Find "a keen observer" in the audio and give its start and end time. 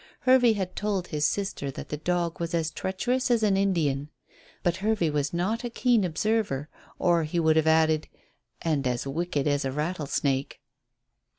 5.63-6.69